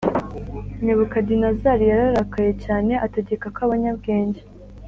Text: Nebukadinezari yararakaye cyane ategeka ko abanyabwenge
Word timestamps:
Nebukadinezari 0.85 1.83
yararakaye 1.91 2.51
cyane 2.63 2.93
ategeka 3.05 3.45
ko 3.55 3.59
abanyabwenge 3.67 4.41